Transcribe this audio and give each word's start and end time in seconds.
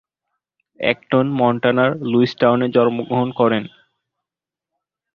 Acton 0.79 1.25
মন্টানার 1.39 1.91
লুইসটাউনে 2.11 2.67
জন্মগ্রহণ 2.75 3.29
করেন। 3.31 3.63